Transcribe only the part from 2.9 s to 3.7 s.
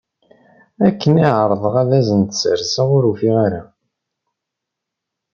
ur ufiɣ ara.